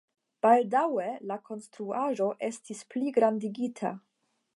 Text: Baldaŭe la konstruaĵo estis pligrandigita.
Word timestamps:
Baldaŭe 0.43 1.09
la 1.31 1.37
konstruaĵo 1.49 2.31
estis 2.47 2.81
pligrandigita. 2.95 3.93